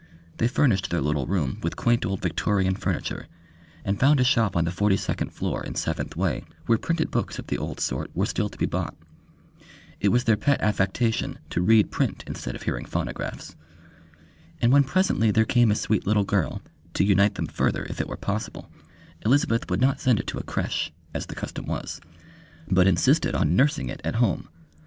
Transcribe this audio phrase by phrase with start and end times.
[0.37, 3.27] They furnished their little room with quaint old Victorian furniture,
[3.85, 7.37] and found a shop on the forty second floor in Seventh Way where printed books
[7.37, 8.95] of the old sort were still to be bought.
[9.99, 13.55] It was their pet affectation to read print instead of hearing phonographs.
[14.59, 16.63] And when presently there came a sweet little girl,
[16.95, 18.71] to unite them further if it were possible,
[19.23, 22.01] Elizabeth would not send it to a creche, as the custom was,
[22.67, 24.49] but insisted on nursing it at home.